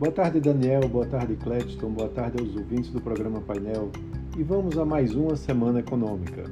Boa 0.00 0.10
tarde, 0.10 0.40
Daniel. 0.40 0.88
Boa 0.88 1.04
tarde, 1.04 1.36
Cledston. 1.36 1.90
Boa 1.90 2.08
tarde 2.08 2.40
aos 2.40 2.56
ouvintes 2.56 2.90
do 2.90 3.02
programa 3.02 3.38
Painel. 3.42 3.90
E 4.34 4.42
vamos 4.42 4.78
a 4.78 4.84
mais 4.86 5.14
uma 5.14 5.36
semana 5.36 5.80
econômica. 5.80 6.44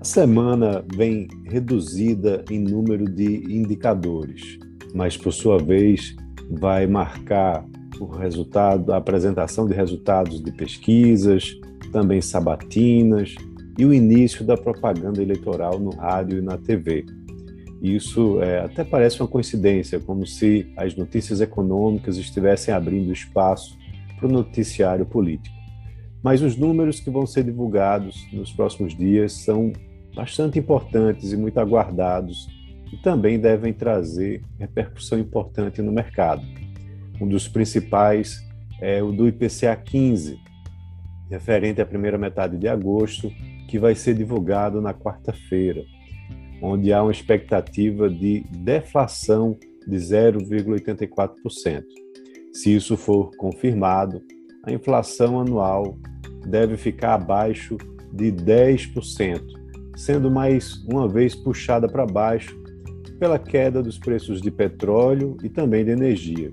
A 0.00 0.04
semana 0.04 0.84
vem 0.94 1.26
reduzida 1.42 2.44
em 2.48 2.60
número 2.60 3.06
de 3.06 3.52
indicadores, 3.52 4.60
mas 4.94 5.16
por 5.16 5.32
sua 5.32 5.58
vez 5.58 6.14
vai 6.48 6.86
marcar 6.86 7.66
o 7.98 8.06
resultado, 8.06 8.92
a 8.92 8.98
apresentação 8.98 9.66
de 9.66 9.74
resultados 9.74 10.40
de 10.40 10.52
pesquisas, 10.52 11.58
também 11.90 12.20
sabatinas 12.20 13.34
e 13.76 13.84
o 13.84 13.92
início 13.92 14.44
da 14.44 14.56
propaganda 14.56 15.20
eleitoral 15.20 15.80
no 15.80 15.90
rádio 15.90 16.38
e 16.38 16.42
na 16.42 16.56
TV. 16.56 17.04
Isso 17.80 18.42
é, 18.42 18.60
até 18.60 18.84
parece 18.84 19.20
uma 19.20 19.28
coincidência, 19.28 19.98
como 19.98 20.26
se 20.26 20.70
as 20.76 20.94
notícias 20.94 21.40
econômicas 21.40 22.18
estivessem 22.18 22.74
abrindo 22.74 23.12
espaço 23.12 23.78
para 24.18 24.28
o 24.28 24.32
noticiário 24.32 25.06
político. 25.06 25.56
Mas 26.22 26.42
os 26.42 26.56
números 26.56 27.00
que 27.00 27.08
vão 27.08 27.26
ser 27.26 27.44
divulgados 27.44 28.26
nos 28.32 28.52
próximos 28.52 28.94
dias 28.94 29.32
são 29.32 29.72
bastante 30.14 30.58
importantes 30.58 31.32
e 31.32 31.36
muito 31.36 31.58
aguardados 31.58 32.48
e 32.92 32.96
também 32.98 33.38
devem 33.38 33.72
trazer 33.72 34.42
repercussão 34.58 35.18
importante 35.18 35.80
no 35.80 35.92
mercado. 35.92 36.42
Um 37.18 37.26
dos 37.26 37.48
principais 37.48 38.46
é 38.80 39.02
o 39.02 39.12
do 39.12 39.28
IPCA 39.28 39.76
15, 39.76 40.38
referente 41.30 41.80
à 41.80 41.86
primeira 41.86 42.18
metade 42.18 42.58
de 42.58 42.68
agosto, 42.68 43.30
que 43.68 43.78
vai 43.78 43.94
ser 43.94 44.14
divulgado 44.14 44.80
na 44.80 44.92
quarta-feira, 44.92 45.84
onde 46.62 46.92
há 46.92 47.02
uma 47.02 47.12
expectativa 47.12 48.08
de 48.08 48.44
deflação 48.50 49.56
de 49.86 49.96
0,84%. 49.96 51.84
Se 52.52 52.74
isso 52.74 52.96
for 52.96 53.30
confirmado, 53.36 54.22
a 54.64 54.72
inflação 54.72 55.40
anual 55.40 55.98
deve 56.46 56.76
ficar 56.76 57.14
abaixo 57.14 57.76
de 58.12 58.32
10%, 58.32 59.40
sendo 59.96 60.30
mais 60.30 60.84
uma 60.84 61.08
vez 61.08 61.34
puxada 61.34 61.88
para 61.88 62.06
baixo 62.06 62.58
pela 63.18 63.38
queda 63.38 63.82
dos 63.82 63.98
preços 63.98 64.40
de 64.40 64.50
petróleo 64.50 65.36
e 65.42 65.48
também 65.48 65.84
de 65.84 65.90
energia. 65.90 66.50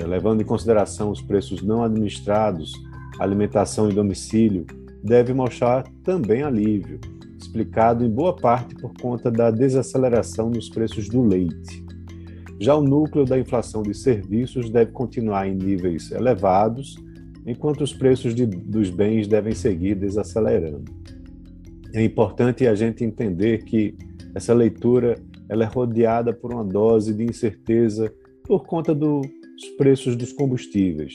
Levando 0.00 0.40
em 0.40 0.44
consideração 0.44 1.10
os 1.10 1.20
preços 1.20 1.62
não 1.62 1.82
administrados, 1.82 2.72
alimentação 3.18 3.90
e 3.90 3.94
domicílio 3.94 4.66
deve 5.02 5.32
mostrar 5.32 5.84
também 6.04 6.42
alívio, 6.42 7.00
explicado 7.46 8.04
em 8.04 8.10
boa 8.10 8.34
parte 8.34 8.74
por 8.74 8.92
conta 9.00 9.30
da 9.30 9.50
desaceleração 9.50 10.50
nos 10.50 10.68
preços 10.68 11.08
do 11.08 11.22
leite. 11.22 11.84
Já 12.58 12.74
o 12.74 12.82
núcleo 12.82 13.24
da 13.24 13.38
inflação 13.38 13.82
de 13.82 13.94
serviços 13.94 14.68
deve 14.70 14.90
continuar 14.92 15.46
em 15.46 15.54
níveis 15.54 16.10
elevados, 16.10 16.96
enquanto 17.46 17.82
os 17.82 17.92
preços 17.92 18.34
de, 18.34 18.46
dos 18.46 18.90
bens 18.90 19.28
devem 19.28 19.54
seguir 19.54 19.94
desacelerando. 19.94 20.84
É 21.94 22.02
importante 22.02 22.66
a 22.66 22.74
gente 22.74 23.04
entender 23.04 23.64
que 23.64 23.94
essa 24.34 24.52
leitura 24.52 25.16
ela 25.48 25.64
é 25.64 25.66
rodeada 25.66 26.32
por 26.32 26.52
uma 26.52 26.64
dose 26.64 27.14
de 27.14 27.24
incerteza 27.24 28.12
por 28.44 28.66
conta 28.66 28.94
dos 28.94 29.26
preços 29.78 30.16
dos 30.16 30.32
combustíveis. 30.32 31.14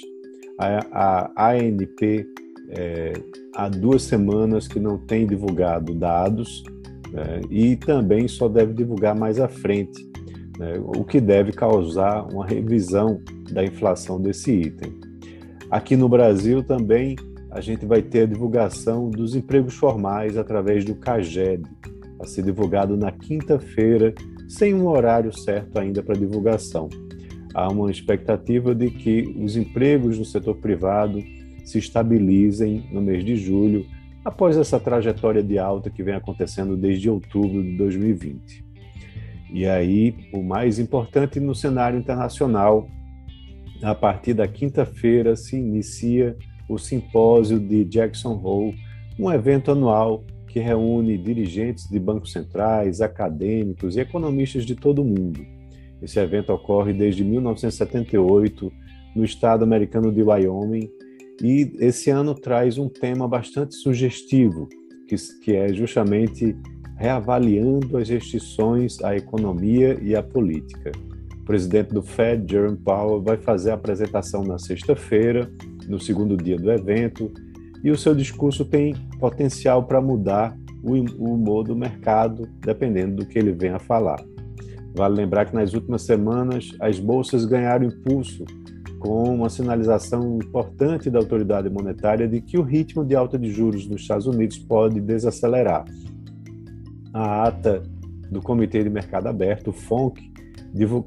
A, 0.58 1.32
a 1.36 1.52
ANP 1.52 2.26
é, 2.70 3.14
há 3.56 3.68
duas 3.68 4.04
semanas 4.04 4.68
que 4.68 4.80
não 4.80 4.98
tem 4.98 5.28
divulgado 5.28 5.94
dados 5.94 6.64
né, 7.12 7.42
e 7.50 7.76
também 7.76 8.28
só 8.28 8.48
deve 8.48 8.74
divulgar 8.74 9.16
mais 9.16 9.40
à 9.40 9.48
frente, 9.48 10.10
né, 10.58 10.80
o 10.80 11.04
que 11.04 11.20
deve 11.20 11.52
causar 11.52 12.28
uma 12.32 12.46
revisão 12.46 13.22
da 13.52 13.64
inflação 13.64 14.22
desse 14.22 14.52
item. 14.52 15.00
Aqui 15.70 15.96
no 15.96 16.08
Brasil 16.08 16.64
também 16.64 17.16
a 17.52 17.60
gente 17.60 17.86
vai 17.86 18.02
ter 18.02 18.22
a 18.22 18.26
divulgação 18.26 19.10
dos 19.10 19.36
empregos 19.36 19.76
formais 19.76 20.38
através 20.38 20.86
do 20.86 20.96
CAGED, 20.96 21.64
a 22.20 22.26
ser 22.26 22.44
divulgado 22.44 22.96
na 22.96 23.12
quinta-feira, 23.12 24.14
sem 24.48 24.74
um 24.74 24.88
horário 24.88 25.38
certo 25.38 25.78
ainda 25.78 26.02
para 26.02 26.16
divulgação. 26.16 26.88
Há 27.54 27.70
uma 27.70 27.92
expectativa 27.92 28.74
de 28.74 28.90
que 28.90 29.36
os 29.44 29.58
empregos 29.58 30.18
no 30.18 30.24
setor 30.24 30.56
privado 30.58 31.22
se 31.64 31.78
estabilizem 31.78 32.90
no 32.92 33.02
mês 33.02 33.24
de 33.24 33.36
julho, 33.36 33.86
após 34.24 34.58
essa 34.58 34.80
trajetória 34.80 35.42
de 35.42 35.58
alta 35.58 35.90
que 35.90 36.04
vem 36.04 36.14
acontecendo 36.14 36.78
desde 36.78 37.10
outubro 37.10 37.64
de 37.64 37.76
2020. 37.78 38.64
E 39.54 39.66
aí, 39.66 40.16
o 40.34 40.42
mais 40.42 40.80
importante 40.80 41.40
no 41.40 41.54
cenário 41.54 42.00
internacional, 42.00 42.88
a 43.82 43.96
partir 43.96 44.34
da 44.34 44.48
quinta-feira 44.48 45.36
se 45.36 45.58
inicia 45.58 46.38
o 46.70 46.78
simpósio 46.78 47.60
de 47.60 47.84
Jackson 47.84 48.40
Hole, 48.42 48.76
um 49.20 49.32
evento 49.32 49.72
anual 49.72 50.24
que 50.48 50.60
reúne 50.60 51.18
dirigentes 51.18 51.90
de 51.90 52.00
bancos 52.00 52.32
centrais, 52.32 53.02
acadêmicos 53.02 53.96
e 53.96 54.02
economistas 54.02 54.66
de 54.66 54.76
todo 54.76 55.02
o 55.02 55.06
mundo. 55.06 55.46
Esse 56.02 56.20
evento 56.20 56.52
ocorre 56.54 56.94
desde 56.94 57.24
1978 57.24 58.72
no 59.16 59.24
estado 59.24 59.64
americano 59.64 60.12
de 60.12 60.22
Wyoming 60.24 60.90
e 61.44 61.74
esse 61.80 62.10
ano 62.10 62.36
traz 62.36 62.78
um 62.78 62.88
tema 62.88 63.28
bastante 63.28 63.76
sugestivo, 63.76 64.70
que, 65.08 65.16
que 65.44 65.56
é 65.56 65.74
justamente 65.74 66.56
reavaliando 66.98 67.98
as 67.98 68.08
restrições 68.10 69.02
à 69.04 69.16
economia 69.16 69.98
e 70.02 70.16
à 70.16 70.22
política. 70.22 70.92
O 71.42 71.44
presidente 71.44 71.90
do 71.90 72.04
Fed, 72.04 72.50
Jerome 72.50 72.78
Powell, 72.78 73.24
vai 73.24 73.38
fazer 73.38 73.72
a 73.72 73.74
apresentação 73.74 74.44
na 74.44 74.60
sexta-feira, 74.60 75.52
no 75.88 76.00
segundo 76.00 76.38
dia 76.38 76.58
do 76.58 76.72
evento, 76.72 77.32
e 77.84 77.90
o 77.90 77.98
seu 77.98 78.14
discurso 78.14 78.64
tem 78.64 78.94
potencial 79.20 79.84
para 79.84 80.00
mudar 80.00 80.56
o 80.84 80.94
humor 81.34 81.64
do 81.64 81.76
mercado, 81.76 82.48
dependendo 82.60 83.18
do 83.18 83.26
que 83.26 83.40
ele 83.40 83.52
venha 83.52 83.78
a 83.78 83.80
falar. 83.80 84.24
Vale 84.94 85.16
lembrar 85.16 85.46
que 85.46 85.56
nas 85.56 85.74
últimas 85.74 86.04
semanas 86.04 86.76
as 86.80 87.00
bolsas 87.00 87.46
ganharam 87.46 87.88
impulso 87.88 88.46
com 89.02 89.24
uma 89.24 89.50
sinalização 89.50 90.38
importante 90.38 91.10
da 91.10 91.18
autoridade 91.18 91.70
monetária 91.70 92.28
de 92.28 92.40
que 92.40 92.58
o 92.58 92.62
ritmo 92.62 93.04
de 93.04 93.16
alta 93.16 93.38
de 93.38 93.52
juros 93.52 93.88
nos 93.88 94.04
Estados 94.04 94.28
Unidos 94.28 94.60
pode 94.60 95.02
desacelerar. 95.02 95.86
A 97.12 97.48
ata 97.48 97.82
do 98.30 98.42
Comitê 98.42 98.84
de 98.84 98.90
Mercado 98.90 99.28
Aberto, 99.28 99.72
o 99.72 99.74
FONC, 99.74 100.32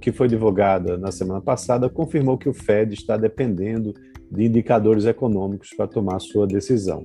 que 0.00 0.10
foi 0.10 0.26
divulgada 0.26 0.98
na 0.98 1.12
semana 1.12 1.40
passada, 1.40 1.88
confirmou 1.88 2.36
que 2.36 2.48
o 2.48 2.52
Fed 2.52 2.92
está 2.92 3.16
dependendo 3.16 3.94
de 4.28 4.44
indicadores 4.44 5.04
econômicos 5.06 5.70
para 5.70 5.86
tomar 5.86 6.18
sua 6.18 6.48
decisão. 6.48 7.04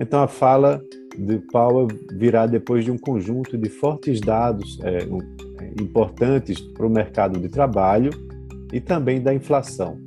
Então, 0.00 0.22
a 0.22 0.28
fala 0.28 0.80
de 1.18 1.38
Powell 1.50 1.88
virá 2.12 2.46
depois 2.46 2.84
de 2.84 2.92
um 2.92 2.96
conjunto 2.96 3.58
de 3.58 3.68
fortes 3.68 4.20
dados 4.20 4.78
é, 4.82 4.98
é 4.98 5.82
importantes 5.82 6.60
para 6.60 6.86
o 6.86 6.90
mercado 6.90 7.40
de 7.40 7.48
trabalho 7.48 8.10
e 8.72 8.80
também 8.80 9.20
da 9.20 9.34
inflação. 9.34 10.00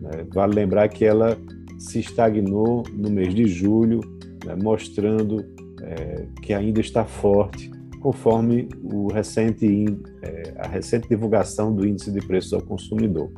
Né? 0.00 0.26
Vale 0.32 0.54
lembrar 0.54 0.88
que 0.88 1.04
ela 1.04 1.38
se 1.78 2.00
estagnou 2.00 2.82
no 2.92 3.10
mês 3.10 3.34
de 3.34 3.46
julho, 3.46 4.00
né, 4.44 4.54
mostrando 4.54 5.44
é, 5.82 6.26
que 6.42 6.52
ainda 6.52 6.80
está 6.80 7.04
forte, 7.04 7.70
conforme 8.00 8.68
o 8.82 9.08
recente, 9.08 9.86
é, 10.22 10.54
a 10.58 10.68
recente 10.68 11.08
divulgação 11.08 11.74
do 11.74 11.86
Índice 11.86 12.10
de 12.10 12.20
Preços 12.20 12.52
ao 12.52 12.62
Consumidor. 12.62 13.30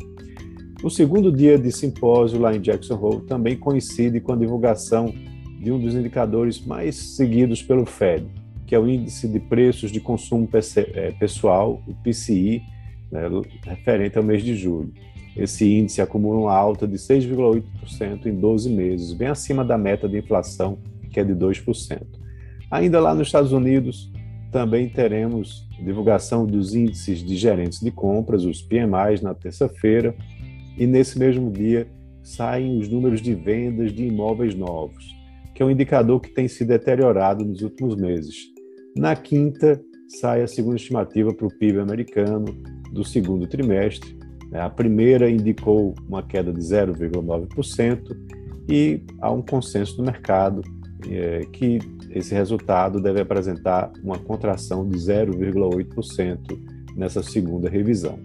O 0.82 0.90
segundo 0.90 1.30
dia 1.30 1.56
de 1.56 1.70
simpósio 1.70 2.40
lá 2.40 2.54
em 2.54 2.60
Jackson 2.60 2.96
Hole 3.00 3.24
também 3.26 3.56
coincide 3.56 4.20
com 4.20 4.32
a 4.32 4.36
divulgação 4.36 5.14
de 5.60 5.70
um 5.70 5.78
dos 5.78 5.94
indicadores 5.94 6.64
mais 6.66 6.96
seguidos 6.96 7.62
pelo 7.62 7.86
Fed, 7.86 8.26
que 8.66 8.74
é 8.74 8.78
o 8.78 8.88
Índice 8.88 9.28
de 9.28 9.38
Preços 9.38 9.92
de 9.92 10.00
Consumo 10.00 10.48
é, 10.76 11.12
Pessoal, 11.12 11.80
o 11.86 11.94
PCI, 12.02 12.62
né, 13.12 13.22
referente 13.64 14.18
ao 14.18 14.24
mês 14.24 14.42
de 14.42 14.56
julho. 14.56 14.92
Esse 15.36 15.64
índice 15.64 16.02
acumula 16.02 16.40
uma 16.40 16.54
alta 16.54 16.86
de 16.86 16.96
6,8% 16.96 18.26
em 18.26 18.34
12 18.34 18.70
meses, 18.70 19.12
bem 19.12 19.28
acima 19.28 19.64
da 19.64 19.78
meta 19.78 20.08
de 20.08 20.18
inflação, 20.18 20.78
que 21.10 21.20
é 21.20 21.24
de 21.24 21.34
2%. 21.34 22.02
Ainda 22.70 23.00
lá 23.00 23.14
nos 23.14 23.28
Estados 23.28 23.52
Unidos, 23.52 24.10
também 24.50 24.88
teremos 24.88 25.66
divulgação 25.82 26.46
dos 26.46 26.74
índices 26.74 27.20
de 27.20 27.36
gerentes 27.36 27.80
de 27.80 27.90
compras, 27.90 28.44
os 28.44 28.62
PMIs, 28.62 29.22
na 29.22 29.34
terça-feira, 29.34 30.14
e 30.76 30.86
nesse 30.86 31.18
mesmo 31.18 31.50
dia 31.50 31.88
saem 32.22 32.78
os 32.78 32.88
números 32.88 33.20
de 33.20 33.34
vendas 33.34 33.92
de 33.92 34.06
imóveis 34.06 34.54
novos, 34.54 35.04
que 35.54 35.62
é 35.62 35.66
um 35.66 35.70
indicador 35.70 36.20
que 36.20 36.30
tem 36.30 36.46
se 36.48 36.64
deteriorado 36.64 37.44
nos 37.44 37.62
últimos 37.62 37.96
meses. 37.96 38.52
Na 38.96 39.16
quinta, 39.16 39.82
sai 40.20 40.42
a 40.42 40.46
segunda 40.46 40.76
estimativa 40.76 41.32
para 41.34 41.46
o 41.46 41.58
PIB 41.58 41.80
americano 41.80 42.46
do 42.92 43.04
segundo 43.04 43.46
trimestre. 43.46 44.16
A 44.60 44.68
primeira 44.68 45.30
indicou 45.30 45.94
uma 46.08 46.22
queda 46.22 46.52
de 46.52 46.60
0,9% 46.60 48.16
e 48.68 49.02
há 49.20 49.30
um 49.30 49.42
consenso 49.42 49.98
no 49.98 50.04
mercado 50.04 50.62
é, 51.08 51.40
que 51.52 51.78
esse 52.10 52.34
resultado 52.34 53.00
deve 53.00 53.20
apresentar 53.20 53.90
uma 54.02 54.18
contração 54.18 54.86
de 54.86 54.96
0,8% 54.96 56.58
nessa 56.94 57.22
segunda 57.22 57.68
revisão. 57.68 58.18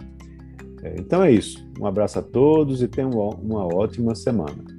É, 0.82 0.94
então 0.98 1.22
é 1.22 1.32
isso. 1.32 1.66
Um 1.80 1.86
abraço 1.86 2.18
a 2.18 2.22
todos 2.22 2.82
e 2.82 2.88
tenham 2.88 3.10
uma 3.10 3.64
ótima 3.74 4.14
semana. 4.14 4.77